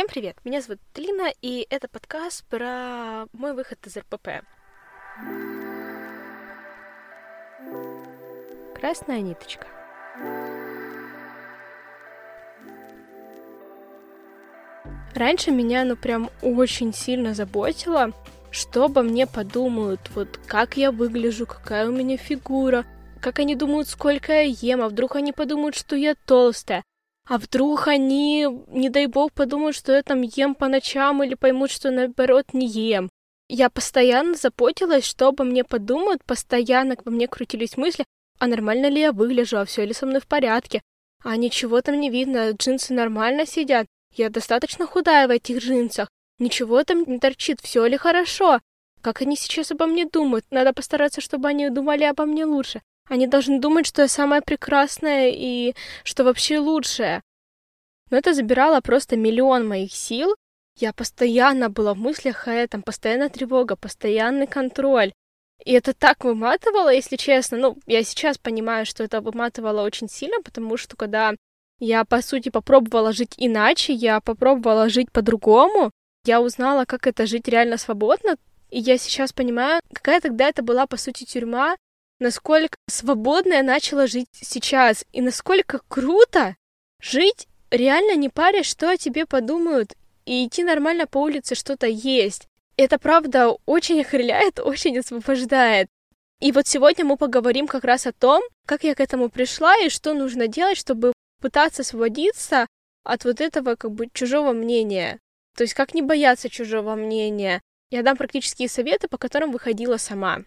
Всем 0.00 0.08
привет! 0.08 0.38
Меня 0.44 0.62
зовут 0.62 0.80
Лина, 0.96 1.30
и 1.42 1.66
это 1.68 1.86
подкаст 1.86 2.46
про 2.46 3.26
мой 3.34 3.52
выход 3.52 3.86
из 3.86 3.98
РПП. 3.98 4.28
Красная 8.80 9.20
ниточка. 9.20 9.66
Раньше 15.14 15.50
меня, 15.50 15.84
ну, 15.84 15.96
прям 15.96 16.30
очень 16.40 16.94
сильно 16.94 17.34
заботило, 17.34 18.12
что 18.50 18.86
обо 18.86 19.02
мне 19.02 19.26
подумают, 19.26 20.00
вот 20.14 20.40
как 20.46 20.78
я 20.78 20.92
выгляжу, 20.92 21.44
какая 21.44 21.86
у 21.86 21.92
меня 21.92 22.16
фигура, 22.16 22.86
как 23.20 23.38
они 23.38 23.54
думают, 23.54 23.88
сколько 23.88 24.32
я 24.32 24.40
ем, 24.44 24.80
а 24.80 24.88
вдруг 24.88 25.16
они 25.16 25.34
подумают, 25.34 25.76
что 25.76 25.94
я 25.94 26.14
толстая, 26.24 26.82
а 27.30 27.38
вдруг 27.38 27.86
они, 27.86 28.48
не 28.66 28.88
дай 28.88 29.06
бог, 29.06 29.32
подумают, 29.32 29.76
что 29.76 29.92
я 29.92 30.02
там 30.02 30.22
ем 30.22 30.56
по 30.56 30.66
ночам 30.66 31.22
или 31.22 31.34
поймут, 31.36 31.70
что 31.70 31.92
наоборот 31.92 32.46
не 32.52 32.66
ем. 32.66 33.08
Я 33.48 33.70
постоянно 33.70 34.34
заботилась, 34.34 35.04
что 35.04 35.28
обо 35.28 35.44
мне 35.44 35.62
подумают, 35.62 36.24
постоянно 36.24 36.96
во 37.04 37.12
мне 37.12 37.28
крутились 37.28 37.76
мысли, 37.76 38.04
а 38.40 38.48
нормально 38.48 38.88
ли 38.88 39.02
я 39.02 39.12
выгляжу, 39.12 39.58
а 39.58 39.64
все 39.64 39.86
ли 39.86 39.92
со 39.92 40.06
мной 40.06 40.20
в 40.20 40.26
порядке, 40.26 40.82
а 41.22 41.36
ничего 41.36 41.80
там 41.82 42.00
не 42.00 42.10
видно, 42.10 42.50
джинсы 42.50 42.92
нормально 42.94 43.46
сидят, 43.46 43.86
я 44.16 44.28
достаточно 44.28 44.84
худая 44.88 45.28
в 45.28 45.30
этих 45.30 45.58
джинсах, 45.58 46.08
ничего 46.40 46.82
там 46.82 47.04
не 47.04 47.20
торчит, 47.20 47.60
все 47.60 47.86
ли 47.86 47.96
хорошо, 47.96 48.58
как 49.02 49.22
они 49.22 49.36
сейчас 49.36 49.70
обо 49.70 49.86
мне 49.86 50.04
думают, 50.04 50.46
надо 50.50 50.72
постараться, 50.72 51.20
чтобы 51.20 51.46
они 51.48 51.70
думали 51.70 52.02
обо 52.02 52.24
мне 52.26 52.44
лучше. 52.44 52.82
Они 53.10 53.26
должны 53.26 53.58
думать, 53.58 53.86
что 53.86 54.02
я 54.02 54.08
самая 54.08 54.40
прекрасная 54.40 55.32
и 55.34 55.74
что 56.04 56.22
вообще 56.22 56.60
лучшая. 56.60 57.22
Но 58.08 58.16
это 58.16 58.32
забирало 58.34 58.80
просто 58.80 59.16
миллион 59.16 59.66
моих 59.66 59.92
сил. 59.92 60.36
Я 60.78 60.92
постоянно 60.92 61.70
была 61.70 61.94
в 61.94 61.98
мыслях 61.98 62.46
о 62.46 62.52
этом, 62.52 62.82
постоянная 62.82 63.28
тревога, 63.28 63.74
постоянный 63.74 64.46
контроль. 64.46 65.12
И 65.64 65.72
это 65.72 65.92
так 65.92 66.22
выматывало, 66.22 66.94
если 66.94 67.16
честно. 67.16 67.58
Ну, 67.58 67.78
я 67.86 68.04
сейчас 68.04 68.38
понимаю, 68.38 68.86
что 68.86 69.02
это 69.02 69.20
выматывало 69.20 69.82
очень 69.82 70.08
сильно, 70.08 70.40
потому 70.40 70.76
что 70.76 70.96
когда 70.96 71.34
я, 71.80 72.04
по 72.04 72.22
сути, 72.22 72.48
попробовала 72.48 73.12
жить 73.12 73.34
иначе, 73.36 73.92
я 73.92 74.20
попробовала 74.20 74.88
жить 74.88 75.10
по-другому, 75.10 75.90
я 76.24 76.40
узнала, 76.40 76.84
как 76.84 77.08
это 77.08 77.26
жить 77.26 77.48
реально 77.48 77.76
свободно, 77.76 78.36
и 78.70 78.78
я 78.78 78.98
сейчас 78.98 79.32
понимаю, 79.32 79.80
какая 79.92 80.20
тогда 80.20 80.48
это 80.48 80.62
была, 80.62 80.86
по 80.86 80.96
сути, 80.96 81.24
тюрьма, 81.24 81.74
насколько 82.20 82.76
свободно 82.88 83.54
я 83.54 83.62
начала 83.62 84.06
жить 84.06 84.28
сейчас, 84.32 85.04
и 85.12 85.20
насколько 85.20 85.80
круто 85.88 86.56
жить, 87.00 87.48
реально 87.70 88.14
не 88.16 88.28
парясь, 88.28 88.66
что 88.66 88.90
о 88.90 88.96
тебе 88.96 89.26
подумают, 89.26 89.94
и 90.26 90.46
идти 90.46 90.62
нормально 90.62 91.06
по 91.06 91.18
улице 91.18 91.54
что-то 91.54 91.86
есть. 91.86 92.46
Это, 92.76 92.98
правда, 92.98 93.56
очень 93.66 94.00
охреляет, 94.00 94.60
очень 94.64 94.98
освобождает. 94.98 95.88
И 96.40 96.52
вот 96.52 96.66
сегодня 96.66 97.04
мы 97.04 97.16
поговорим 97.16 97.66
как 97.66 97.84
раз 97.84 98.06
о 98.06 98.12
том, 98.12 98.42
как 98.66 98.84
я 98.84 98.94
к 98.94 99.00
этому 99.00 99.28
пришла 99.28 99.76
и 99.78 99.90
что 99.90 100.14
нужно 100.14 100.46
делать, 100.46 100.78
чтобы 100.78 101.12
пытаться 101.40 101.82
освободиться 101.82 102.66
от 103.04 103.24
вот 103.24 103.40
этого 103.40 103.74
как 103.74 103.92
бы 103.92 104.08
чужого 104.12 104.52
мнения. 104.52 105.18
То 105.56 105.64
есть 105.64 105.74
как 105.74 105.94
не 105.94 106.02
бояться 106.02 106.48
чужого 106.48 106.94
мнения. 106.94 107.60
Я 107.90 108.02
дам 108.02 108.16
практические 108.16 108.68
советы, 108.68 109.08
по 109.08 109.18
которым 109.18 109.50
выходила 109.50 109.96
сама. 109.96 110.44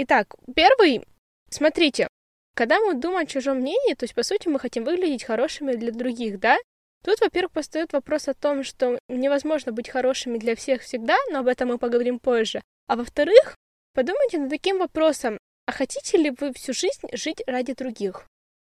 Итак, 0.00 0.36
первый, 0.54 1.02
смотрите, 1.50 2.06
когда 2.54 2.78
мы 2.78 2.94
думаем 2.94 3.24
о 3.24 3.26
чужом 3.26 3.58
мнении, 3.58 3.94
то 3.94 4.04
есть, 4.04 4.14
по 4.14 4.22
сути, 4.22 4.46
мы 4.46 4.60
хотим 4.60 4.84
выглядеть 4.84 5.24
хорошими 5.24 5.72
для 5.72 5.90
других, 5.90 6.38
да? 6.38 6.56
Тут, 7.04 7.20
во-первых, 7.20 7.50
постает 7.50 7.92
вопрос 7.92 8.28
о 8.28 8.34
том, 8.34 8.62
что 8.62 9.00
невозможно 9.08 9.72
быть 9.72 9.88
хорошими 9.88 10.38
для 10.38 10.54
всех 10.54 10.82
всегда, 10.82 11.16
но 11.32 11.40
об 11.40 11.48
этом 11.48 11.70
мы 11.70 11.78
поговорим 11.78 12.20
позже. 12.20 12.62
А 12.86 12.94
во-вторых, 12.94 13.56
подумайте 13.92 14.38
над 14.38 14.50
таким 14.50 14.78
вопросом, 14.78 15.36
а 15.66 15.72
хотите 15.72 16.16
ли 16.16 16.30
вы 16.30 16.52
всю 16.52 16.72
жизнь 16.74 17.08
жить 17.12 17.42
ради 17.48 17.74
других? 17.74 18.24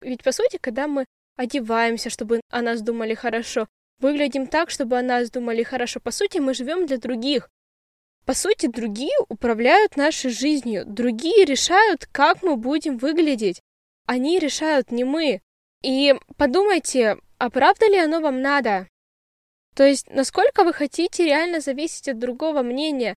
Ведь, 0.00 0.24
по 0.24 0.32
сути, 0.32 0.56
когда 0.58 0.86
мы 0.86 1.04
одеваемся, 1.36 2.08
чтобы 2.08 2.40
о 2.50 2.62
нас 2.62 2.80
думали 2.80 3.12
хорошо, 3.12 3.68
выглядим 3.98 4.46
так, 4.46 4.70
чтобы 4.70 4.98
о 4.98 5.02
нас 5.02 5.30
думали 5.30 5.64
хорошо, 5.64 6.00
по 6.00 6.12
сути, 6.12 6.38
мы 6.38 6.54
живем 6.54 6.86
для 6.86 6.96
других. 6.96 7.50
По 8.26 8.34
сути, 8.34 8.66
другие 8.66 9.16
управляют 9.28 9.96
нашей 9.96 10.30
жизнью, 10.30 10.84
другие 10.86 11.44
решают, 11.44 12.06
как 12.06 12.42
мы 12.42 12.56
будем 12.56 12.98
выглядеть. 12.98 13.60
Они 14.06 14.38
решают, 14.38 14.90
не 14.90 15.04
мы. 15.04 15.40
И 15.82 16.14
подумайте, 16.36 17.16
а 17.38 17.50
правда 17.50 17.86
ли 17.86 17.98
оно 17.98 18.20
вам 18.20 18.42
надо? 18.42 18.88
То 19.74 19.84
есть, 19.84 20.10
насколько 20.10 20.64
вы 20.64 20.72
хотите 20.72 21.24
реально 21.24 21.60
зависеть 21.60 22.08
от 22.08 22.18
другого 22.18 22.62
мнения? 22.62 23.14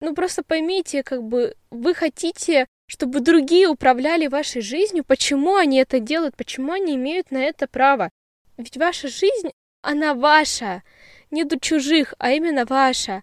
Ну, 0.00 0.14
просто 0.14 0.42
поймите, 0.42 1.02
как 1.02 1.22
бы, 1.22 1.54
вы 1.70 1.94
хотите, 1.94 2.66
чтобы 2.86 3.20
другие 3.20 3.68
управляли 3.68 4.28
вашей 4.28 4.62
жизнью, 4.62 5.04
почему 5.04 5.56
они 5.56 5.78
это 5.78 6.00
делают, 6.00 6.36
почему 6.36 6.72
они 6.72 6.96
имеют 6.96 7.30
на 7.30 7.38
это 7.38 7.68
право? 7.68 8.10
Ведь 8.56 8.76
ваша 8.76 9.08
жизнь, 9.08 9.50
она 9.82 10.14
ваша, 10.14 10.82
не 11.30 11.44
до 11.44 11.60
чужих, 11.60 12.14
а 12.18 12.32
именно 12.32 12.64
ваша. 12.64 13.22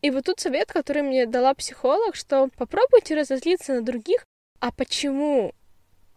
И 0.00 0.10
вот 0.10 0.24
тут 0.26 0.40
совет, 0.40 0.72
который 0.72 1.02
мне 1.02 1.26
дала 1.26 1.54
психолог, 1.54 2.14
что 2.14 2.48
попробуйте 2.56 3.14
разозлиться 3.14 3.74
на 3.74 3.82
других, 3.82 4.24
а 4.60 4.70
почему? 4.70 5.52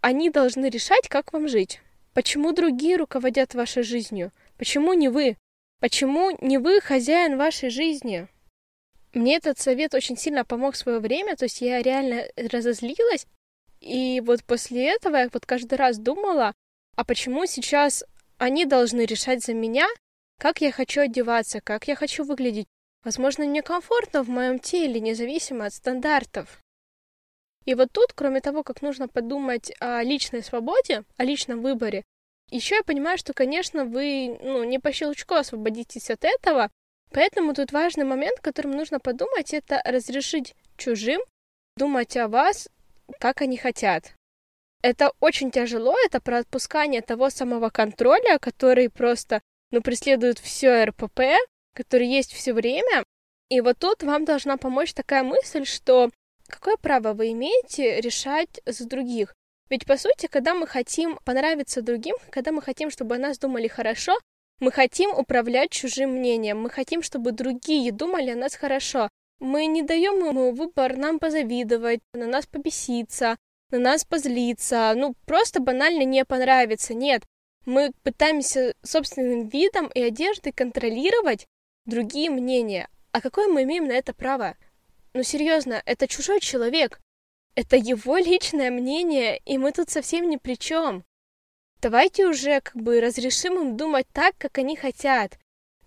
Они 0.02 0.30
должны 0.30 0.70
решать, 0.70 1.08
как 1.08 1.34
вам 1.34 1.48
жить. 1.48 1.82
Почему 2.14 2.52
другие 2.52 2.98
руководят 2.98 3.56
вашей 3.56 3.84
жизнью? 3.84 4.32
Почему 4.58 4.94
не 4.94 5.10
вы? 5.10 5.38
Почему 5.80 6.38
не 6.42 6.58
вы 6.58 6.82
хозяин 6.82 7.38
вашей 7.38 7.70
жизни? 7.70 8.28
Мне 9.14 9.38
этот 9.38 9.60
совет 9.60 9.94
очень 9.94 10.18
сильно 10.18 10.46
помог 10.46 10.76
в 10.76 10.78
свое 10.78 11.00
время, 11.00 11.36
то 11.36 11.46
есть 11.46 11.62
я 11.62 11.82
реально 11.82 12.26
разозлилась, 12.36 13.26
и 13.82 14.22
вот 14.24 14.44
после 14.44 14.88
этого 14.88 15.18
я 15.18 15.30
вот 15.34 15.46
каждый 15.46 15.76
раз 15.76 15.98
думала, 15.98 16.54
а 16.96 17.04
почему 17.04 17.46
сейчас 17.46 18.06
они 18.38 18.66
должны 18.66 19.06
решать 19.06 19.44
за 19.44 19.54
меня, 19.54 19.88
как 20.40 20.62
я 20.62 20.72
хочу 20.72 21.02
одеваться, 21.02 21.62
как 21.62 21.88
я 21.88 21.96
хочу 21.96 22.24
выглядеть, 22.24 22.68
Возможно, 23.04 23.46
мне 23.46 23.64
комфортно 23.64 24.24
в 24.24 24.30
моем 24.30 24.60
теле, 24.60 25.00
независимо 25.00 25.66
от 25.66 25.74
стандартов. 25.74 26.62
И 27.66 27.74
вот 27.76 27.92
тут, 27.92 28.14
кроме 28.14 28.42
того, 28.42 28.64
как 28.64 28.82
нужно 28.82 29.08
подумать 29.08 29.72
о 29.80 30.04
личной 30.04 30.44
свободе, 30.44 31.04
о 31.18 31.24
личном 31.24 31.62
выборе, 31.62 32.04
еще 32.50 32.76
я 32.76 32.84
понимаю, 32.84 33.18
что, 33.18 33.34
конечно, 33.34 33.86
вы 33.86 34.38
ну, 34.42 34.64
не 34.64 34.80
по 34.80 34.92
щелчку 34.92 35.36
освободитесь 35.36 36.10
от 36.10 36.26
этого, 36.26 36.70
поэтому 37.12 37.54
тут 37.54 37.72
важный 37.72 38.04
момент, 38.04 38.40
которым 38.40 38.72
нужно 38.72 39.00
подумать, 39.00 39.54
это 39.54 39.82
разрешить 39.86 40.56
чужим 40.78 41.22
думать 41.78 42.18
о 42.18 42.28
вас, 42.28 42.68
как 43.20 43.42
они 43.42 43.58
хотят. 43.58 44.14
Это 44.84 45.12
очень 45.20 45.52
тяжело, 45.52 45.96
это 46.06 46.20
про 46.20 46.40
отпускание 46.40 47.02
того 47.02 47.30
самого 47.30 47.70
контроля, 47.70 48.40
который 48.40 48.90
просто 48.90 49.42
ну, 49.72 49.82
преследует 49.82 50.40
все 50.40 50.86
РПП, 50.86 51.22
который 51.74 52.08
есть 52.08 52.34
все 52.34 52.54
время. 52.54 53.04
И 53.50 53.62
вот 53.62 53.78
тут 53.80 54.04
вам 54.04 54.26
должна 54.26 54.58
помочь 54.58 54.94
такая 54.94 55.24
мысль, 55.24 55.66
что 55.66 56.10
какое 56.48 56.78
право 56.78 57.14
вы 57.14 57.32
имеете 57.32 58.00
решать 58.00 58.62
за 58.66 58.88
других? 58.88 59.34
Ведь, 59.70 59.86
по 59.86 59.98
сути, 59.98 60.28
когда 60.28 60.54
мы 60.54 60.68
хотим 60.68 61.18
понравиться 61.24 61.82
другим, 61.82 62.16
когда 62.30 62.52
мы 62.52 62.62
хотим, 62.62 62.90
чтобы 62.90 63.16
о 63.16 63.20
нас 63.20 63.38
думали 63.38 63.68
хорошо, 63.68 64.18
мы 64.60 64.72
хотим 64.72 65.12
управлять 65.12 65.72
чужим 65.72 66.12
мнением, 66.12 66.62
мы 66.62 66.70
хотим, 66.70 67.02
чтобы 67.02 67.32
другие 67.32 67.92
думали 67.92 68.32
о 68.32 68.36
нас 68.36 68.56
хорошо. 68.56 69.10
Мы 69.40 69.66
не 69.66 69.82
даем 69.82 70.24
ему 70.26 70.52
выбор 70.52 70.98
нам 70.98 71.20
позавидовать, 71.20 72.02
на 72.14 72.28
нас 72.28 72.46
побеситься, 72.46 73.38
на 73.72 73.80
нас 73.80 74.06
позлиться, 74.06 74.94
ну, 74.96 75.16
просто 75.26 75.62
банально 75.62 76.04
не 76.04 76.26
понравится. 76.26 76.94
Нет, 76.94 77.24
мы 77.66 77.92
пытаемся 78.04 78.76
собственным 78.84 79.48
видом 79.48 79.88
и 79.88 80.02
одеждой 80.02 80.52
контролировать 80.52 81.48
другие 81.86 82.30
мнения. 82.30 82.90
А 83.12 83.22
какое 83.22 83.48
мы 83.48 83.64
имеем 83.64 83.88
на 83.88 83.94
это 83.94 84.14
право? 84.14 84.56
Ну 85.14 85.24
серьезно, 85.24 85.82
это 85.86 86.08
чужой 86.08 86.40
человек. 86.40 87.00
Это 87.56 87.76
его 87.76 88.18
личное 88.30 88.72
мнение, 88.72 89.38
и 89.46 89.58
мы 89.58 89.72
тут 89.72 89.90
совсем 89.90 90.30
ни 90.30 90.38
при 90.38 90.56
чем. 90.56 91.04
Давайте 91.82 92.28
уже 92.28 92.62
как 92.62 92.76
бы 92.76 93.02
разрешим 93.02 93.60
им 93.60 93.78
думать 93.78 94.06
так, 94.14 94.38
как 94.38 94.58
они 94.60 94.76
хотят. 94.76 95.38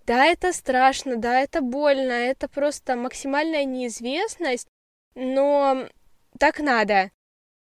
Да, 0.07 0.27
это 0.27 0.53
страшно, 0.53 1.17
да, 1.17 1.41
это 1.41 1.63
больно, 1.63 2.13
это 2.13 2.49
просто 2.49 2.95
максимальная 2.97 3.65
неизвестность, 3.65 4.69
но 5.15 5.89
так 6.39 6.59
надо. 6.59 7.11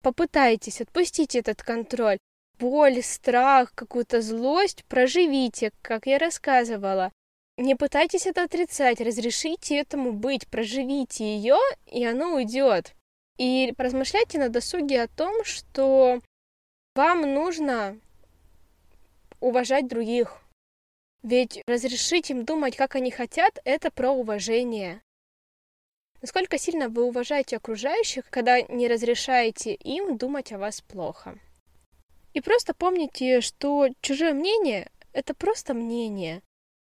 Попытайтесь, 0.01 0.81
отпустите 0.81 1.39
этот 1.39 1.62
контроль. 1.62 2.18
Боль, 2.57 3.04
страх, 3.04 3.74
какую-то 3.75 4.22
злость 4.22 4.86
проживите, 4.86 5.72
как 5.81 6.07
я 6.07 6.18
рассказывала. 6.18 7.12
Не 7.62 7.75
пытайтесь 7.75 8.25
это 8.25 8.44
отрицать, 8.44 9.02
разрешите 9.02 9.78
этому 9.78 10.13
быть, 10.13 10.48
проживите 10.48 11.24
ее, 11.24 11.60
и 11.86 12.04
оно 12.04 12.34
уйдет. 12.34 12.96
И 13.38 13.72
размышляйте 13.78 14.40
на 14.40 14.50
досуге 14.50 15.04
о 15.04 15.08
том, 15.08 15.44
что 15.44 16.22
вам 16.96 17.22
нужно 17.36 18.00
уважать 19.40 19.88
других. 19.88 20.42
Ведь 21.22 21.62
разрешить 21.68 22.31
им 22.31 22.46
думать, 22.46 22.75
как 22.75 22.96
они 22.96 23.12
хотят, 23.12 23.60
это 23.63 23.92
про 23.92 24.10
уважение. 24.10 25.04
Насколько 26.19 26.58
сильно 26.58 26.90
вы 26.90 27.04
уважаете 27.04 27.58
окружающих, 27.58 28.28
когда 28.31 28.60
не 28.60 28.88
разрешаете 28.88 29.75
им 29.75 30.18
думать 30.18 30.52
о 30.52 30.58
вас 30.58 30.81
плохо. 30.81 31.38
И 32.34 32.42
просто 32.42 32.74
помните, 32.74 33.40
что 33.42 33.90
чужое 34.02 34.34
мнение— 34.34 34.90
это 35.13 35.36
просто 35.36 35.75
мнение. 35.75 36.42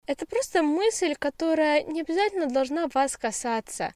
Это 0.08 0.26
просто 0.26 0.64
мысль, 0.64 1.16
которая 1.16 1.84
не 1.84 2.02
обязательно 2.02 2.48
должна 2.48 2.88
вас 2.88 3.18
касаться. 3.18 3.94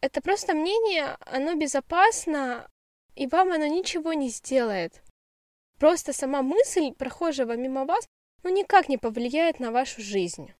Это 0.00 0.20
просто 0.20 0.54
мнение, 0.54 1.16
оно 1.20 1.54
безопасно, 1.54 2.68
и 3.14 3.26
вам 3.26 3.52
оно 3.52 3.66
ничего 3.66 4.12
не 4.12 4.28
сделает. 4.30 5.02
Просто 5.78 6.12
сама 6.12 6.42
мысль 6.42 6.92
прохожего 6.92 7.56
мимо 7.56 7.84
вас, 7.84 8.06
ну 8.42 8.50
никак 8.50 8.88
не 8.88 8.98
повлияет 8.98 9.60
на 9.60 9.70
вашу 9.70 10.00
жизнь. 10.00 10.52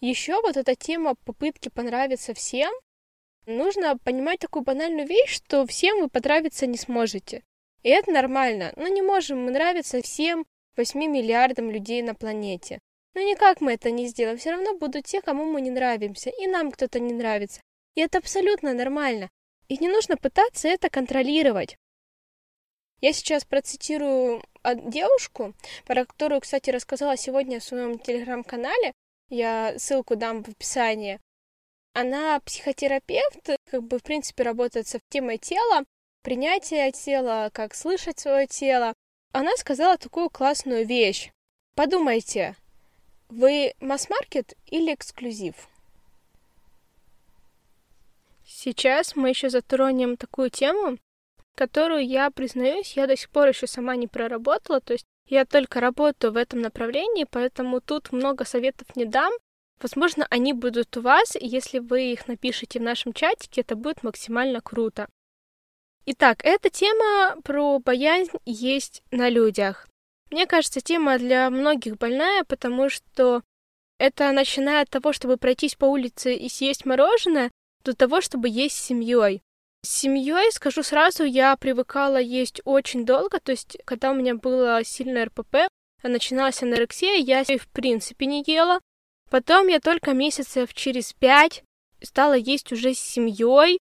Еще 0.00 0.40
вот 0.42 0.56
эта 0.56 0.74
тема 0.74 1.14
попытки 1.24 1.68
понравиться 1.68 2.34
всем, 2.34 2.72
нужно 3.46 3.96
понимать 3.98 4.40
такую 4.40 4.62
банальную 4.62 5.06
вещь, 5.06 5.36
что 5.36 5.66
всем 5.66 6.00
вы 6.00 6.08
понравиться 6.08 6.66
не 6.66 6.76
сможете. 6.76 7.42
И 7.82 7.88
это 7.88 8.10
нормально. 8.10 8.72
Ну 8.76 8.86
не 8.92 9.00
можем 9.00 9.44
мы 9.44 9.50
нравиться 9.50 10.02
всем 10.02 10.46
8 10.76 11.00
миллиардам 11.00 11.70
людей 11.70 12.02
на 12.02 12.14
планете. 12.14 12.80
Но 13.16 13.22
никак 13.22 13.62
мы 13.62 13.72
это 13.72 13.90
не 13.90 14.08
сделаем. 14.08 14.36
Все 14.36 14.50
равно 14.50 14.76
будут 14.76 15.06
те, 15.06 15.22
кому 15.22 15.46
мы 15.46 15.62
не 15.62 15.70
нравимся. 15.70 16.28
И 16.28 16.46
нам 16.46 16.70
кто-то 16.70 17.00
не 17.00 17.14
нравится. 17.14 17.62
И 17.94 18.02
это 18.02 18.18
абсолютно 18.18 18.74
нормально. 18.74 19.30
И 19.68 19.78
не 19.78 19.88
нужно 19.88 20.18
пытаться 20.18 20.68
это 20.68 20.90
контролировать. 20.90 21.78
Я 23.00 23.14
сейчас 23.14 23.46
процитирую 23.46 24.42
девушку, 24.64 25.54
про 25.86 26.04
которую, 26.04 26.42
кстати, 26.42 26.68
рассказала 26.68 27.16
сегодня 27.16 27.58
в 27.58 27.64
своем 27.64 27.98
телеграм-канале. 27.98 28.92
Я 29.30 29.78
ссылку 29.78 30.14
дам 30.14 30.42
в 30.42 30.50
описании. 30.50 31.18
Она 31.94 32.38
психотерапевт, 32.40 33.48
как 33.70 33.82
бы, 33.82 33.98
в 33.98 34.02
принципе, 34.02 34.42
работает 34.42 34.88
с 34.88 35.00
темой 35.08 35.38
тела, 35.38 35.84
принятия 36.22 36.92
тела, 36.92 37.48
как 37.54 37.74
слышать 37.74 38.18
свое 38.18 38.46
тело. 38.46 38.92
Она 39.32 39.56
сказала 39.56 39.96
такую 39.96 40.28
классную 40.28 40.84
вещь. 40.84 41.30
Подумайте, 41.74 42.56
вы 43.28 43.74
масс-маркет 43.80 44.54
или 44.66 44.94
эксклюзив? 44.94 45.54
Сейчас 48.44 49.16
мы 49.16 49.30
еще 49.30 49.50
затронем 49.50 50.16
такую 50.16 50.50
тему, 50.50 50.98
которую 51.56 52.06
я, 52.06 52.30
признаюсь, 52.30 52.92
я 52.92 53.06
до 53.06 53.16
сих 53.16 53.30
пор 53.30 53.48
еще 53.48 53.66
сама 53.66 53.96
не 53.96 54.06
проработала, 54.06 54.80
то 54.80 54.92
есть 54.92 55.06
я 55.28 55.44
только 55.44 55.80
работаю 55.80 56.32
в 56.32 56.36
этом 56.36 56.60
направлении, 56.60 57.26
поэтому 57.28 57.80
тут 57.80 58.12
много 58.12 58.44
советов 58.44 58.94
не 58.94 59.04
дам. 59.04 59.32
Возможно, 59.80 60.26
они 60.30 60.52
будут 60.52 60.96
у 60.96 61.00
вас, 61.00 61.34
и 61.34 61.46
если 61.46 61.80
вы 61.80 62.12
их 62.12 62.28
напишите 62.28 62.78
в 62.78 62.82
нашем 62.82 63.12
чатике, 63.12 63.62
это 63.62 63.74
будет 63.74 64.02
максимально 64.02 64.60
круто. 64.60 65.08
Итак, 66.06 66.44
эта 66.44 66.70
тема 66.70 67.40
про 67.42 67.80
боязнь 67.80 68.38
есть 68.44 69.02
на 69.10 69.28
людях. 69.28 69.88
Мне 70.30 70.46
кажется, 70.46 70.80
тема 70.80 71.18
для 71.18 71.48
многих 71.50 71.96
больная, 71.98 72.44
потому 72.44 72.88
что 72.88 73.42
это 73.98 74.32
начиная 74.32 74.82
от 74.82 74.90
того, 74.90 75.12
чтобы 75.12 75.36
пройтись 75.36 75.74
по 75.74 75.86
улице 75.86 76.34
и 76.34 76.48
съесть 76.48 76.84
мороженое, 76.84 77.50
до 77.84 77.94
того, 77.94 78.20
чтобы 78.20 78.48
есть 78.48 78.76
с 78.76 78.84
семьей. 78.84 79.42
С 79.82 79.90
семьей, 79.90 80.50
скажу 80.52 80.82
сразу, 80.82 81.24
я 81.24 81.56
привыкала 81.56 82.16
есть 82.16 82.60
очень 82.64 83.06
долго, 83.06 83.38
то 83.38 83.52
есть, 83.52 83.78
когда 83.84 84.10
у 84.10 84.14
меня 84.14 84.34
было 84.34 84.82
сильное 84.84 85.26
РПП, 85.26 85.68
начиналась 86.02 86.62
анорексия, 86.62 87.16
я 87.16 87.44
в 87.44 87.68
принципе 87.68 88.26
не 88.26 88.42
ела. 88.46 88.80
Потом 89.30 89.68
я 89.68 89.80
только 89.80 90.12
месяцев 90.12 90.74
через 90.74 91.12
пять 91.12 91.62
стала 92.02 92.34
есть 92.34 92.72
уже 92.72 92.94
с 92.94 92.98
семьей, 92.98 93.78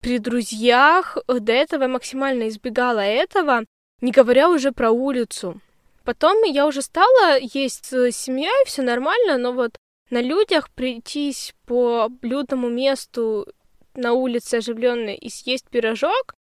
при 0.00 0.18
друзьях. 0.18 1.18
До 1.26 1.52
этого 1.52 1.86
максимально 1.86 2.48
избегала 2.48 3.00
этого, 3.00 3.64
не 4.00 4.12
говоря 4.12 4.48
уже 4.48 4.72
про 4.72 4.90
улицу. 4.90 5.60
Потом 6.04 6.42
я 6.44 6.66
уже 6.66 6.82
стала 6.82 7.38
есть 7.38 7.86
с 7.86 8.12
семьей, 8.12 8.64
все 8.66 8.82
нормально, 8.82 9.38
но 9.38 9.52
вот 9.52 9.76
на 10.10 10.20
людях 10.20 10.70
прийтись 10.70 11.54
по 11.66 12.10
людному 12.22 12.68
месту 12.68 13.46
на 13.94 14.12
улице 14.12 14.56
оживленной 14.56 15.16
и 15.16 15.28
съесть 15.28 15.68
пирожок, 15.68 16.34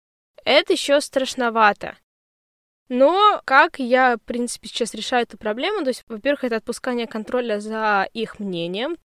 это 0.45 0.73
еще 0.73 1.01
страшновато. 1.01 1.97
Но 2.89 3.43
как 3.45 3.79
я, 3.79 4.17
в 4.17 4.21
принципе, 4.21 4.69
сейчас 4.69 4.95
решаю 4.95 5.25
эту 5.25 5.37
проблему, 5.37 5.83
то 5.83 5.89
есть, 5.89 6.05
во-первых, 6.09 6.45
это 6.45 6.57
отпускание 6.57 7.07
контроля 7.07 7.61
за 7.61 8.09
их 8.15 8.39
мнением. 8.39 8.97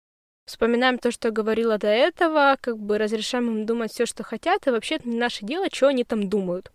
Вспоминаем 0.44 0.98
то, 0.98 1.10
что 1.10 1.28
я 1.28 1.32
говорила 1.32 1.78
до 1.78 1.88
этого, 1.88 2.56
как 2.60 2.78
бы 2.78 2.98
разрешаем 2.98 3.48
им 3.48 3.66
думать 3.66 3.92
все, 3.92 4.06
что 4.06 4.22
хотят, 4.22 4.66
и 4.66 4.70
вообще 4.70 4.96
это 4.96 5.08
не 5.08 5.16
наше 5.16 5.44
дело, 5.44 5.66
что 5.72 5.88
они 5.88 6.04
там 6.04 6.28
думают. 6.28 6.70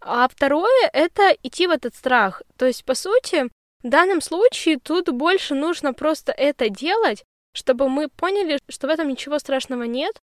А 0.00 0.28
второе— 0.28 0.90
это 0.92 1.36
идти 1.42 1.66
в 1.66 1.70
этот 1.70 1.94
страх. 1.94 2.42
То 2.56 2.66
есть, 2.66 2.84
по 2.84 2.94
сути, 2.94 3.48
в 3.82 3.88
данном 3.88 4.20
случае 4.20 4.78
тут 4.78 5.08
больше 5.10 5.54
нужно 5.54 5.94
просто 5.94 6.32
это 6.32 6.68
делать, 6.68 7.24
чтобы 7.52 7.88
мы 7.88 8.08
поняли, 8.08 8.58
что 8.68 8.86
в 8.86 8.90
этом 8.90 9.08
ничего 9.08 9.38
страшного 9.38 9.84
нет, 9.84 10.18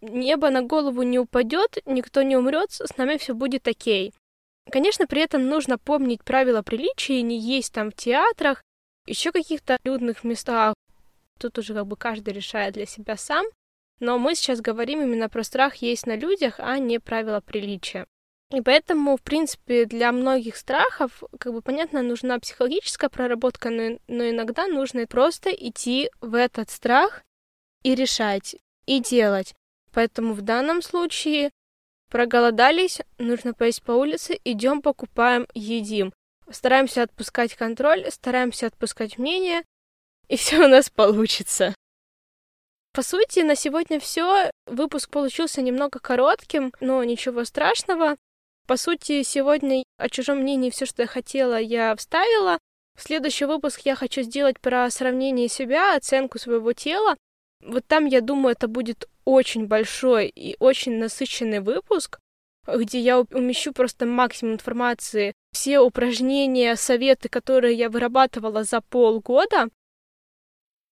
небо 0.00 0.50
на 0.50 0.62
голову 0.62 1.02
не 1.02 1.18
упадет, 1.18 1.78
никто 1.86 2.22
не 2.22 2.36
умрет, 2.36 2.72
с 2.72 2.96
нами 2.96 3.16
все 3.16 3.34
будет 3.34 3.68
окей. 3.68 4.12
Конечно, 4.70 5.06
при 5.06 5.22
этом 5.22 5.48
нужно 5.48 5.78
помнить 5.78 6.24
правила 6.24 6.62
приличия 6.62 7.22
не 7.22 7.38
есть 7.38 7.72
там 7.72 7.90
в 7.90 7.94
театрах, 7.94 8.62
еще 9.06 9.32
каких-то 9.32 9.78
людных 9.84 10.24
местах. 10.24 10.74
Тут 11.38 11.58
уже 11.58 11.74
как 11.74 11.86
бы 11.86 11.96
каждый 11.96 12.32
решает 12.32 12.74
для 12.74 12.86
себя 12.86 13.16
сам. 13.16 13.44
Но 14.00 14.18
мы 14.18 14.34
сейчас 14.34 14.60
говорим 14.60 15.02
именно 15.02 15.28
про 15.28 15.44
страх 15.44 15.76
есть 15.76 16.06
на 16.06 16.16
людях, 16.16 16.56
а 16.58 16.78
не 16.78 16.98
правила 16.98 17.40
приличия. 17.40 18.06
И 18.52 18.60
поэтому, 18.60 19.16
в 19.16 19.22
принципе, 19.22 19.86
для 19.86 20.12
многих 20.12 20.56
страхов, 20.56 21.22
как 21.40 21.54
бы 21.54 21.62
понятно, 21.62 22.02
нужна 22.02 22.38
психологическая 22.38 23.08
проработка, 23.08 23.70
но, 23.70 23.98
но 24.08 24.28
иногда 24.28 24.66
нужно 24.66 25.06
просто 25.06 25.50
идти 25.50 26.10
в 26.20 26.34
этот 26.34 26.70
страх 26.70 27.22
и 27.82 27.94
решать, 27.94 28.56
и 28.84 29.00
делать. 29.00 29.54
Поэтому 29.92 30.34
в 30.34 30.42
данном 30.42 30.82
случае 30.82 31.50
проголодались, 32.10 33.00
нужно 33.16 33.54
поесть 33.54 33.82
по 33.82 33.92
улице, 33.92 34.38
идем 34.44 34.82
покупаем, 34.82 35.46
едим. 35.54 36.12
Стараемся 36.50 37.04
отпускать 37.04 37.54
контроль, 37.54 38.10
стараемся 38.10 38.66
отпускать 38.66 39.16
мнение, 39.16 39.62
и 40.28 40.36
все 40.36 40.62
у 40.62 40.68
нас 40.68 40.90
получится. 40.90 41.74
По 42.92 43.00
сути, 43.00 43.40
на 43.40 43.54
сегодня 43.54 43.98
все. 43.98 44.50
Выпуск 44.66 45.08
получился 45.08 45.62
немного 45.62 45.98
коротким, 45.98 46.74
но 46.80 47.02
ничего 47.02 47.44
страшного. 47.44 48.16
По 48.66 48.76
сути, 48.76 49.22
сегодня 49.22 49.84
о 49.98 50.08
чужом 50.08 50.38
мнении 50.38 50.70
все, 50.70 50.86
что 50.86 51.02
я 51.02 51.08
хотела, 51.08 51.60
я 51.60 51.94
вставила. 51.96 52.58
В 52.96 53.02
следующий 53.02 53.46
выпуск 53.46 53.80
я 53.84 53.94
хочу 53.96 54.22
сделать 54.22 54.60
про 54.60 54.88
сравнение 54.90 55.48
себя, 55.48 55.96
оценку 55.96 56.38
своего 56.38 56.72
тела. 56.72 57.16
Вот 57.60 57.86
там, 57.86 58.06
я 58.06 58.20
думаю, 58.20 58.52
это 58.52 58.68
будет 58.68 59.08
очень 59.24 59.66
большой 59.66 60.28
и 60.28 60.56
очень 60.58 60.98
насыщенный 60.98 61.60
выпуск, 61.60 62.18
где 62.66 63.00
я 63.00 63.20
умещу 63.20 63.72
просто 63.72 64.06
максимум 64.06 64.54
информации, 64.54 65.32
все 65.52 65.80
упражнения, 65.80 66.76
советы, 66.76 67.28
которые 67.28 67.76
я 67.76 67.88
вырабатывала 67.88 68.64
за 68.64 68.80
полгода. 68.80 69.68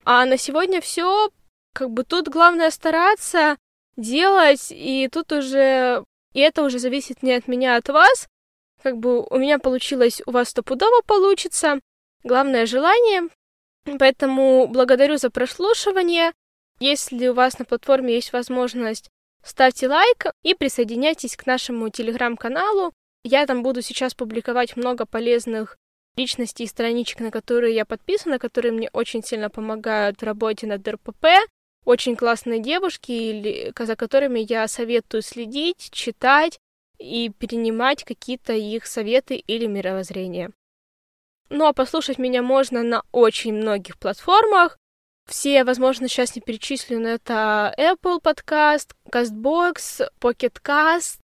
А 0.04 0.24
на 0.24 0.36
сегодня 0.36 0.80
все. 0.80 1.30
Как 1.72 1.90
бы 1.90 2.02
тут 2.04 2.28
главное 2.28 2.70
стараться 2.70 3.56
делать, 3.96 4.68
и 4.70 5.08
тут 5.12 5.30
уже 5.32 6.04
и 6.32 6.40
это 6.40 6.62
уже 6.62 6.78
зависит 6.78 7.22
не 7.22 7.32
от 7.32 7.48
меня, 7.48 7.74
а 7.74 7.78
от 7.78 7.88
вас. 7.88 8.28
Как 8.82 8.96
бы 8.96 9.22
у 9.22 9.38
меня 9.38 9.58
получилось, 9.58 10.22
у 10.26 10.30
вас 10.30 10.50
стопудово 10.50 11.02
получится. 11.06 11.80
Главное 12.22 12.66
желание. 12.66 13.28
Поэтому 13.98 14.66
благодарю 14.68 15.16
за 15.16 15.30
прослушивание. 15.30 16.32
Если 16.78 17.28
у 17.28 17.34
вас 17.34 17.58
на 17.58 17.64
платформе 17.64 18.14
есть 18.14 18.32
возможность, 18.32 19.10
ставьте 19.42 19.88
лайк 19.88 20.26
и 20.42 20.54
присоединяйтесь 20.54 21.36
к 21.36 21.46
нашему 21.46 21.88
телеграм-каналу. 21.90 22.92
Я 23.22 23.46
там 23.46 23.62
буду 23.62 23.82
сейчас 23.82 24.14
публиковать 24.14 24.76
много 24.76 25.04
полезных 25.04 25.76
личностей 26.16 26.64
и 26.64 26.68
страничек, 26.68 27.20
на 27.20 27.30
которые 27.30 27.74
я 27.74 27.84
подписана, 27.84 28.38
которые 28.38 28.72
мне 28.72 28.88
очень 28.92 29.22
сильно 29.22 29.50
помогают 29.50 30.20
в 30.20 30.24
работе 30.24 30.66
над 30.66 30.86
РПП 30.86 31.26
очень 31.84 32.16
классные 32.16 32.60
девушки, 32.60 33.72
за 33.78 33.96
которыми 33.96 34.40
я 34.40 34.68
советую 34.68 35.22
следить, 35.22 35.90
читать 35.90 36.58
и 36.98 37.30
перенимать 37.30 38.04
какие-то 38.04 38.52
их 38.52 38.86
советы 38.86 39.36
или 39.36 39.66
мировоззрения. 39.66 40.50
Ну 41.48 41.66
а 41.66 41.72
послушать 41.72 42.18
меня 42.18 42.42
можно 42.42 42.82
на 42.82 43.02
очень 43.10 43.54
многих 43.54 43.98
платформах. 43.98 44.78
Все, 45.26 45.64
возможно, 45.64 46.08
сейчас 46.08 46.34
не 46.34 46.42
перечислю, 46.42 47.00
но 47.00 47.08
это 47.08 47.74
Apple 47.78 48.20
Podcast, 48.20 48.90
CastBox, 49.10 50.08
Pocket 50.20 50.60
Cast, 50.62 51.18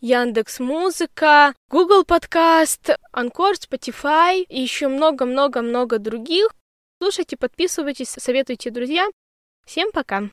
Яндекс 0.00 0.60
Музыка, 0.60 1.54
Google 1.68 2.04
Подкаст, 2.04 2.96
Анкор, 3.12 3.54
Spotify 3.54 4.44
и 4.48 4.60
еще 4.60 4.88
много-много-много 4.88 5.98
других. 5.98 6.48
Слушайте, 7.02 7.36
подписывайтесь, 7.36 8.08
советуйте 8.08 8.70
друзьям. 8.70 9.10
Всем 9.70 9.92
пока! 9.92 10.30